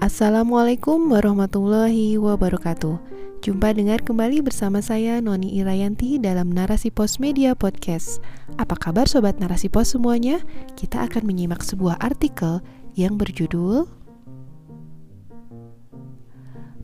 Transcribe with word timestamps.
Assalamualaikum 0.00 1.12
warahmatullahi 1.12 2.16
wabarakatuh. 2.16 2.96
Jumpa 3.44 3.76
dengar 3.76 4.00
kembali 4.00 4.40
bersama 4.40 4.80
saya 4.80 5.20
Noni 5.20 5.60
Irayanti 5.60 6.16
dalam 6.16 6.48
Narasi 6.56 6.88
Pos 6.88 7.20
Media 7.20 7.52
Podcast. 7.52 8.24
Apa 8.56 8.80
kabar 8.80 9.04
Sobat 9.04 9.36
Narasi 9.36 9.68
Pos 9.68 9.92
semuanya? 9.92 10.40
Kita 10.72 11.04
akan 11.04 11.28
menyimak 11.28 11.60
sebuah 11.60 12.00
artikel 12.00 12.64
yang 12.96 13.20
berjudul 13.20 13.84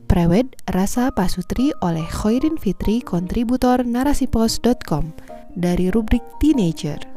Prewed 0.05 0.53
Rasa 0.69 1.09
Pasutri 1.09 1.73
oleh 1.81 2.05
Khairin 2.05 2.61
Fitri, 2.61 3.01
kontributor 3.01 3.81
narasipos.com 3.81 5.09
dari 5.57 5.89
rubrik 5.89 6.21
Teenager 6.37 7.16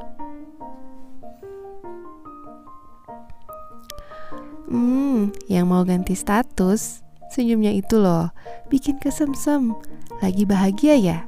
Hmm, 4.71 5.35
yang 5.51 5.67
mau 5.67 5.83
ganti 5.83 6.15
status, 6.15 7.03
senyumnya 7.35 7.75
itu 7.75 7.99
loh, 7.99 8.31
bikin 8.71 9.03
kesemsem. 9.03 9.75
Lagi 10.23 10.47
bahagia 10.47 10.95
ya? 10.95 11.19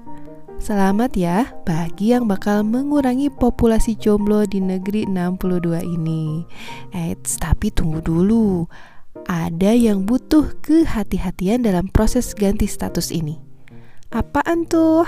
Selamat 0.62 1.18
ya, 1.18 1.50
bagi 1.66 2.14
yang 2.14 2.30
bakal 2.30 2.62
mengurangi 2.62 3.34
populasi 3.34 3.98
jomblo 3.98 4.46
di 4.46 4.62
negeri 4.62 5.10
62 5.10 5.82
ini. 5.82 6.46
Eits, 6.94 7.34
tapi 7.42 7.74
tunggu 7.74 7.98
dulu. 7.98 8.70
Ada 9.26 9.74
yang 9.74 10.06
butuh 10.06 10.62
kehati-hatian 10.62 11.66
dalam 11.66 11.90
proses 11.90 12.38
ganti 12.38 12.70
status 12.70 13.10
ini. 13.10 13.42
Apaan 14.14 14.70
tuh? 14.70 15.02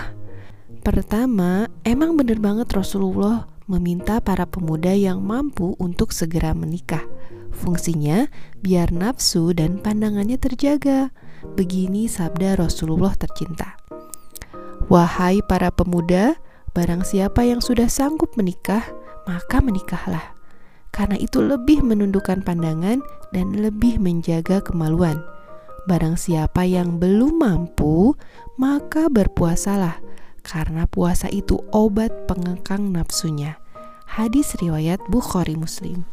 Pertama, 0.83 1.71
emang 1.87 2.19
bener 2.19 2.43
banget 2.43 2.67
Rasulullah 2.75 3.47
meminta 3.71 4.19
para 4.19 4.43
pemuda 4.51 4.91
yang 4.91 5.23
mampu 5.23 5.79
untuk 5.79 6.11
segera 6.11 6.51
menikah. 6.51 7.14
Fungsinya 7.55 8.27
biar 8.61 8.91
nafsu 8.91 9.55
dan 9.55 9.79
pandangannya 9.79 10.37
terjaga. 10.37 11.15
Begini 11.55 12.11
sabda 12.11 12.59
Rasulullah 12.59 13.15
tercinta. 13.15 13.79
Wahai 14.91 15.41
para 15.47 15.73
pemuda, 15.73 16.37
barang 16.77 17.07
siapa 17.09 17.47
yang 17.47 17.65
sudah 17.65 17.89
sanggup 17.89 18.35
menikah, 18.37 18.85
maka 19.25 19.65
menikahlah. 19.65 20.35
Karena 20.93 21.19
itu 21.19 21.41
lebih 21.41 21.81
menundukkan 21.83 22.45
pandangan 22.45 23.01
dan 23.33 23.47
lebih 23.57 23.99
menjaga 23.99 24.61
kemaluan. 24.61 25.19
Barang 25.85 26.17
siapa 26.17 26.65
yang 26.65 26.97
belum 26.97 27.45
mampu, 27.45 28.17
maka 28.57 29.09
berpuasalah, 29.13 30.01
karena 30.45 30.89
puasa 30.89 31.29
itu 31.29 31.61
obat 31.73 32.13
pengekang 32.31 32.93
nafsunya. 32.93 33.59
Hadis 34.05 34.55
riwayat 34.61 35.03
Bukhari 35.11 35.59
Muslim. 35.59 36.07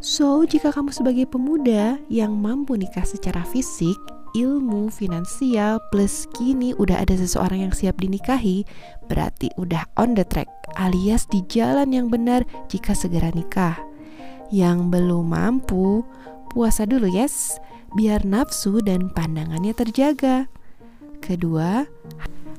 So, 0.00 0.48
jika 0.48 0.72
kamu 0.72 0.96
sebagai 0.96 1.28
pemuda 1.28 2.00
yang 2.08 2.32
mampu 2.32 2.72
nikah 2.72 3.04
secara 3.04 3.44
fisik, 3.44 4.00
ilmu, 4.32 4.88
finansial, 4.88 5.76
plus 5.92 6.24
kini 6.32 6.72
udah 6.72 7.04
ada 7.04 7.20
seseorang 7.20 7.68
yang 7.68 7.74
siap 7.76 8.00
dinikahi, 8.00 8.64
berarti 9.12 9.52
udah 9.60 9.84
on 10.00 10.16
the 10.16 10.24
track 10.24 10.48
alias 10.80 11.28
di 11.28 11.44
jalan 11.52 11.92
yang 11.92 12.08
benar 12.08 12.48
jika 12.72 12.96
segera 12.96 13.28
nikah. 13.36 13.76
Yang 14.48 14.88
belum 14.88 15.36
mampu, 15.36 16.00
puasa 16.48 16.88
dulu 16.88 17.04
yes, 17.04 17.60
biar 17.92 18.24
nafsu 18.24 18.80
dan 18.80 19.12
pandangannya 19.12 19.76
terjaga. 19.76 20.48
Kedua, 21.20 21.84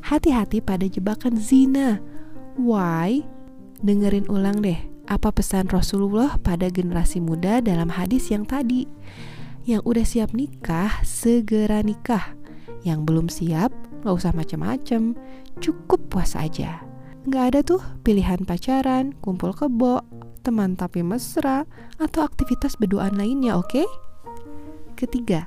hati-hati 0.06 0.62
pada 0.62 0.86
jebakan 0.86 1.42
zina. 1.42 1.98
Why? 2.54 3.26
Dengerin 3.82 4.30
ulang 4.30 4.62
deh 4.62 4.91
apa 5.08 5.34
pesan 5.34 5.70
Rasulullah 5.72 6.38
pada 6.42 6.70
generasi 6.70 7.24
muda 7.24 7.64
dalam 7.64 7.90
hadis 7.90 8.30
yang 8.30 8.46
tadi. 8.46 8.86
Yang 9.66 9.82
udah 9.86 10.06
siap 10.06 10.30
nikah, 10.34 11.02
segera 11.06 11.86
nikah. 11.86 12.34
Yang 12.82 13.00
belum 13.06 13.28
siap, 13.30 13.70
gak 14.02 14.14
usah 14.14 14.34
macem-macem, 14.34 15.14
cukup 15.62 16.02
puasa 16.10 16.46
aja. 16.46 16.82
Gak 17.30 17.54
ada 17.54 17.60
tuh 17.62 17.82
pilihan 18.02 18.42
pacaran, 18.42 19.14
kumpul 19.22 19.54
kebo, 19.54 20.02
teman 20.42 20.74
tapi 20.74 21.06
mesra, 21.06 21.70
atau 22.02 22.26
aktivitas 22.26 22.74
berduaan 22.82 23.14
lainnya, 23.14 23.54
oke? 23.54 23.70
Okay? 23.70 23.88
Ketiga, 24.98 25.46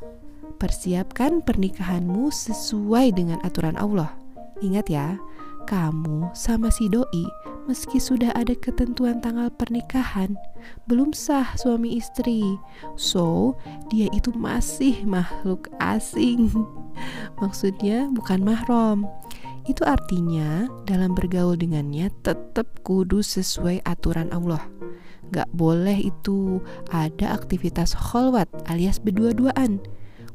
persiapkan 0.62 1.42
pernikahanmu 1.42 2.30
sesuai 2.30 3.18
dengan 3.18 3.42
aturan 3.42 3.74
Allah. 3.74 4.14
Ingat 4.62 4.86
ya, 4.86 5.18
kamu 5.66 6.30
sama 6.36 6.70
si 6.70 6.86
doi 6.86 7.26
meski 7.64 7.96
sudah 7.96 8.32
ada 8.36 8.52
ketentuan 8.56 9.20
tanggal 9.24 9.48
pernikahan, 9.48 10.36
belum 10.88 11.16
sah 11.16 11.56
suami 11.56 11.96
istri. 11.96 12.44
So, 12.96 13.56
dia 13.88 14.08
itu 14.12 14.32
masih 14.36 15.04
makhluk 15.08 15.68
asing. 15.80 16.52
Maksudnya 17.42 18.08
bukan 18.12 18.44
mahram. 18.44 19.08
Itu 19.64 19.80
artinya 19.88 20.68
dalam 20.84 21.16
bergaul 21.16 21.56
dengannya 21.56 22.12
tetap 22.20 22.68
kudu 22.84 23.24
sesuai 23.24 23.80
aturan 23.88 24.28
Allah. 24.28 24.60
Gak 25.32 25.48
boleh 25.56 26.04
itu 26.04 26.60
ada 26.92 27.32
aktivitas 27.32 27.96
kholwat 27.96 28.46
alias 28.68 29.00
berdua-duaan. 29.00 29.80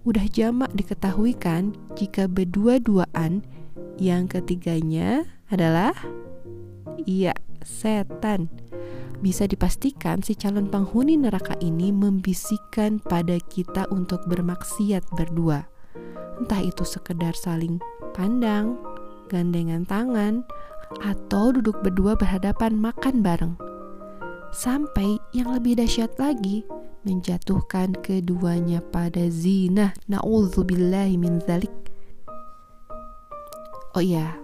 Udah 0.01 0.25
jamak 0.33 0.73
diketahui 0.73 1.37
kan 1.37 1.77
jika 1.93 2.25
berdua-duaan 2.25 3.45
yang 4.01 4.25
ketiganya 4.25 5.29
adalah 5.53 5.93
Iya, 7.03 7.33
setan. 7.63 8.51
Bisa 9.19 9.43
dipastikan 9.43 10.23
si 10.23 10.31
calon 10.31 10.71
penghuni 10.71 11.19
neraka 11.19 11.59
ini 11.59 11.91
membisikkan 11.91 13.03
pada 13.03 13.35
kita 13.51 13.83
untuk 13.91 14.23
bermaksiat 14.31 15.03
berdua. 15.11 15.67
Entah 16.39 16.63
itu 16.63 16.87
sekedar 16.87 17.35
saling 17.35 17.83
pandang, 18.15 18.79
gandengan 19.27 19.83
tangan, 19.83 20.47
atau 21.03 21.51
duduk 21.51 21.83
berdua 21.83 22.15
berhadapan 22.15 22.79
makan 22.79 23.19
bareng. 23.19 23.53
Sampai 24.55 25.19
yang 25.35 25.51
lebih 25.51 25.77
dahsyat 25.77 26.15
lagi, 26.15 26.63
menjatuhkan 27.03 27.93
keduanya 27.99 28.79
pada 28.81 29.27
zina. 29.29 29.93
Na'udzubillahi 30.07 31.19
min 31.19 31.43
zalik. 31.43 31.71
Oh 33.93 34.03
iya, 34.03 34.37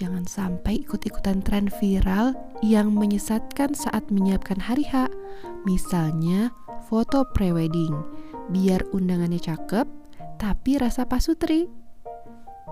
jangan 0.00 0.24
sampai 0.24 0.80
ikut-ikutan 0.80 1.44
tren 1.44 1.68
viral 1.68 2.32
yang 2.64 2.96
menyesatkan 2.96 3.76
saat 3.76 4.08
menyiapkan 4.08 4.56
hari 4.56 4.88
H. 4.88 5.12
Misalnya 5.68 6.48
foto 6.88 7.28
prewedding, 7.36 7.92
biar 8.48 8.80
undangannya 8.96 9.36
cakep, 9.36 9.84
tapi 10.40 10.80
rasa 10.80 11.04
pasutri. 11.04 11.68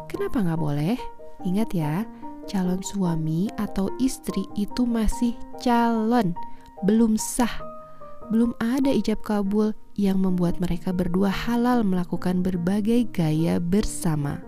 Kenapa 0.08 0.40
nggak 0.40 0.56
boleh? 0.56 0.96
Ingat 1.44 1.70
ya, 1.76 2.08
calon 2.48 2.80
suami 2.80 3.52
atau 3.60 3.92
istri 4.00 4.48
itu 4.56 4.88
masih 4.88 5.36
calon, 5.60 6.32
belum 6.88 7.20
sah. 7.20 7.52
Belum 8.32 8.56
ada 8.56 8.88
ijab 8.88 9.20
kabul 9.20 9.76
yang 10.00 10.24
membuat 10.24 10.60
mereka 10.64 10.96
berdua 10.96 11.28
halal 11.28 11.84
melakukan 11.84 12.40
berbagai 12.40 13.08
gaya 13.12 13.60
bersama 13.60 14.40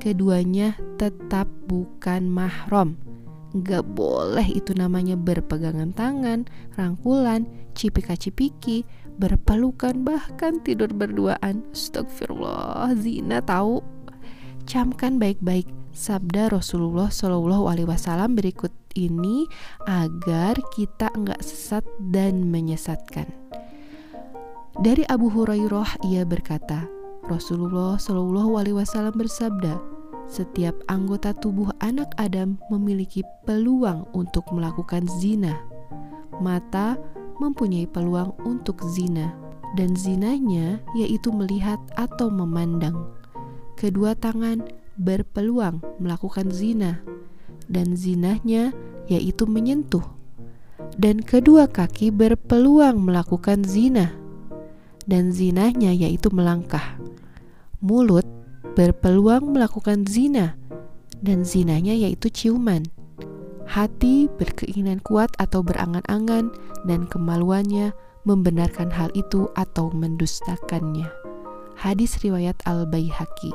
keduanya 0.00 0.74
tetap 0.96 1.46
bukan 1.68 2.26
mahram. 2.26 2.96
Gak 3.50 3.82
boleh 3.92 4.46
itu 4.46 4.72
namanya 4.72 5.18
berpegangan 5.18 5.92
tangan, 5.92 6.48
rangkulan, 6.78 7.44
cipika-cipiki, 7.74 8.86
berpelukan, 9.20 10.00
bahkan 10.06 10.62
tidur 10.64 10.88
berduaan. 10.88 11.66
Astagfirullah, 11.74 12.96
zina 12.96 13.44
tahu. 13.44 13.84
Camkan 14.64 15.18
baik-baik 15.18 15.66
sabda 15.90 16.48
Rasulullah 16.54 17.10
Shallallahu 17.10 17.66
Alaihi 17.66 17.90
Wasallam 17.90 18.38
berikut 18.38 18.70
ini 18.94 19.50
agar 19.90 20.54
kita 20.74 21.10
enggak 21.18 21.42
sesat 21.42 21.82
dan 22.14 22.48
menyesatkan. 22.48 23.26
Dari 24.80 25.02
Abu 25.10 25.26
Hurairah 25.26 26.06
ia 26.06 26.22
berkata, 26.22 26.86
Rasulullah 27.26 27.98
Shallallahu 27.98 28.56
Alaihi 28.56 28.78
Wasallam 28.78 29.18
bersabda, 29.18 29.89
setiap 30.30 30.78
anggota 30.86 31.34
tubuh 31.34 31.74
anak 31.82 32.14
Adam 32.14 32.62
memiliki 32.70 33.26
peluang 33.42 34.06
untuk 34.14 34.46
melakukan 34.54 35.10
zina. 35.18 35.58
Mata 36.38 36.94
mempunyai 37.42 37.90
peluang 37.90 38.38
untuk 38.46 38.78
zina, 38.86 39.34
dan 39.74 39.98
zinanya 39.98 40.78
yaitu 40.94 41.34
melihat 41.34 41.82
atau 41.98 42.30
memandang. 42.30 43.10
Kedua 43.74 44.14
tangan 44.14 44.62
berpeluang 44.94 45.82
melakukan 45.98 46.54
zina, 46.54 47.02
dan 47.66 47.98
zinahnya 47.98 48.70
yaitu 49.10 49.50
menyentuh. 49.50 50.06
Dan 50.94 51.26
kedua 51.26 51.66
kaki 51.66 52.14
berpeluang 52.14 53.02
melakukan 53.02 53.66
zina, 53.66 54.14
dan 55.10 55.34
zinahnya 55.34 55.90
yaitu 55.90 56.30
melangkah 56.30 57.00
mulut 57.80 58.28
berpeluang 58.74 59.50
melakukan 59.50 60.06
zina, 60.06 60.56
dan 61.20 61.42
zinanya 61.44 61.92
yaitu 61.92 62.30
ciuman. 62.30 62.86
Hati 63.70 64.26
berkeinginan 64.34 64.98
kuat 65.06 65.30
atau 65.38 65.62
berangan-angan, 65.62 66.50
dan 66.86 67.06
kemaluannya 67.06 67.94
membenarkan 68.26 68.90
hal 68.90 69.08
itu 69.14 69.46
atau 69.54 69.94
mendustakannya. 69.94 71.06
Hadis 71.78 72.20
riwayat 72.20 72.60
Al-Baihaqi. 72.68 73.52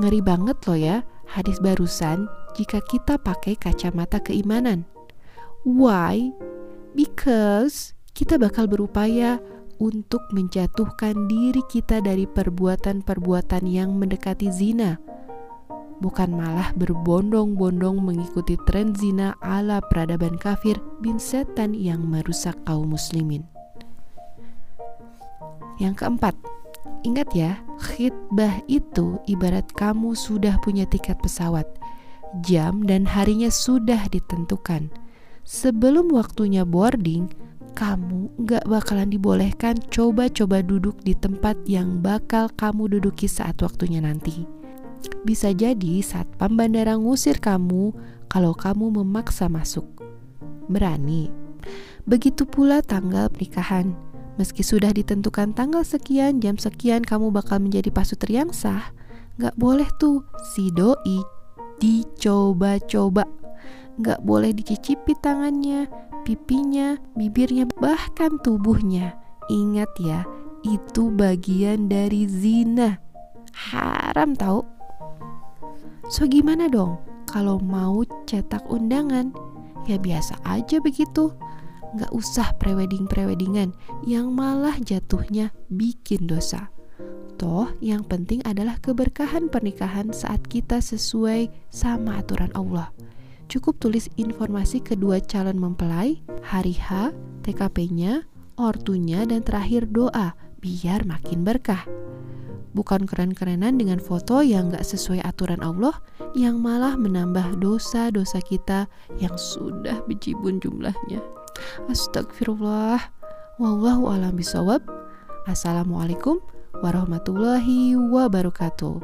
Ngeri 0.00 0.20
banget 0.24 0.58
loh 0.66 0.78
ya 0.78 0.96
hadis 1.28 1.60
barusan 1.62 2.26
jika 2.56 2.82
kita 2.82 3.20
pakai 3.20 3.54
kacamata 3.54 4.18
keimanan. 4.24 4.88
Why? 5.62 6.32
Because 6.96 7.94
kita 8.14 8.38
bakal 8.38 8.70
berupaya 8.70 9.42
untuk 9.78 10.22
menjatuhkan 10.34 11.26
diri 11.26 11.62
kita 11.70 12.02
dari 12.02 12.26
perbuatan-perbuatan 12.28 13.64
yang 13.66 13.94
mendekati 13.94 14.50
zina 14.50 14.98
bukan 16.02 16.34
malah 16.34 16.74
berbondong-bondong 16.76 17.96
mengikuti 18.02 18.58
tren 18.68 18.92
zina 18.92 19.32
ala 19.40 19.80
peradaban 19.80 20.36
kafir 20.36 20.76
bin 20.98 21.16
setan 21.16 21.72
yang 21.72 22.02
merusak 22.02 22.52
kaum 22.66 22.92
muslimin. 22.92 23.46
Yang 25.80 26.04
keempat, 26.04 26.34
ingat 27.02 27.32
ya, 27.34 27.58
khidbah 27.82 28.62
itu 28.70 29.18
ibarat 29.26 29.66
kamu 29.74 30.14
sudah 30.14 30.60
punya 30.62 30.86
tiket 30.86 31.18
pesawat. 31.18 31.66
Jam 32.42 32.82
dan 32.84 33.06
harinya 33.06 33.50
sudah 33.50 34.10
ditentukan. 34.10 34.90
Sebelum 35.46 36.10
waktunya 36.10 36.66
boarding, 36.66 37.30
kamu 37.74 38.30
gak 38.46 38.64
bakalan 38.70 39.10
dibolehkan 39.10 39.76
coba-coba 39.90 40.62
duduk 40.62 40.96
di 41.02 41.12
tempat 41.18 41.58
yang 41.66 41.98
bakal 42.00 42.48
kamu 42.54 42.86
duduki 42.86 43.26
saat 43.26 43.58
waktunya 43.60 43.98
nanti 43.98 44.46
bisa 45.24 45.52
jadi 45.52 46.00
saat 46.04 46.28
bandara 46.36 46.96
ngusir 46.96 47.40
kamu 47.40 47.92
kalau 48.28 48.52
kamu 48.56 49.00
memaksa 49.02 49.48
masuk. 49.48 49.84
Berani. 50.68 51.28
Begitu 52.04 52.44
pula 52.44 52.84
tanggal 52.84 53.28
pernikahan. 53.32 53.96
Meski 54.34 54.66
sudah 54.66 54.90
ditentukan 54.90 55.54
tanggal 55.54 55.86
sekian, 55.86 56.42
jam 56.42 56.58
sekian 56.58 57.06
kamu 57.06 57.30
bakal 57.30 57.62
menjadi 57.62 57.94
pasutri 57.94 58.34
yang 58.34 58.50
sah, 58.50 58.90
gak 59.38 59.54
boleh 59.54 59.86
tuh 60.02 60.26
si 60.52 60.74
doi 60.74 61.22
dicoba-coba. 61.78 63.24
Gak 64.02 64.26
boleh 64.26 64.50
dicicipi 64.50 65.14
tangannya, 65.22 65.86
pipinya, 66.24 66.96
bibirnya, 67.14 67.68
bahkan 67.78 68.40
tubuhnya. 68.40 69.14
Ingat 69.52 69.92
ya, 70.00 70.24
itu 70.64 71.12
bagian 71.12 71.92
dari 71.92 72.24
zina. 72.24 72.98
Haram 73.52 74.32
tau. 74.34 74.64
So 76.08 76.24
gimana 76.28 76.68
dong 76.68 77.00
kalau 77.28 77.60
mau 77.60 78.02
cetak 78.24 78.64
undangan? 78.68 79.32
Ya 79.84 80.00
biasa 80.00 80.40
aja 80.48 80.80
begitu. 80.80 81.36
Nggak 81.94 82.10
usah 82.10 82.50
prewedding-preweddingan 82.58 83.70
yang 84.02 84.34
malah 84.34 84.74
jatuhnya 84.82 85.54
bikin 85.70 86.26
dosa. 86.26 86.74
Toh 87.38 87.70
yang 87.82 88.06
penting 88.06 88.42
adalah 88.46 88.78
keberkahan 88.82 89.50
pernikahan 89.50 90.10
saat 90.10 90.42
kita 90.46 90.80
sesuai 90.80 91.50
sama 91.70 92.22
aturan 92.22 92.50
Allah. 92.54 92.90
Cukup 93.46 93.78
tulis 93.78 94.10
informasi 94.16 94.82
kedua 94.82 95.20
calon 95.22 95.60
mempelai, 95.60 96.20
hari 96.42 96.74
H, 96.74 97.12
TKP-nya, 97.46 98.26
ortunya, 98.56 99.22
dan 99.28 99.44
terakhir 99.44 99.86
doa 99.90 100.34
biar 100.58 101.04
makin 101.04 101.44
berkah 101.44 101.84
bukan 102.74 103.06
keren-kerenan 103.06 103.78
dengan 103.78 104.02
foto 104.02 104.42
yang 104.42 104.74
gak 104.74 104.82
sesuai 104.82 105.22
aturan 105.22 105.62
Allah 105.62 105.94
yang 106.34 106.58
malah 106.58 106.98
menambah 106.98 107.62
dosa-dosa 107.62 108.42
kita 108.42 108.90
yang 109.22 109.32
sudah 109.38 110.02
bejibun 110.10 110.58
jumlahnya. 110.58 111.22
Astagfirullah. 111.86 112.98
Wallahu 113.62 114.10
alam 114.10 114.34
bisawab. 114.34 114.82
Assalamualaikum 115.46 116.42
warahmatullahi 116.82 117.94
wabarakatuh. 117.94 118.98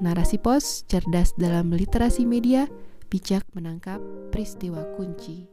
Narasi 0.00 0.40
pos 0.40 0.88
cerdas 0.88 1.36
dalam 1.36 1.70
literasi 1.70 2.24
media, 2.24 2.64
bijak 3.12 3.44
menangkap 3.52 4.00
peristiwa 4.32 4.80
kunci. 4.96 5.44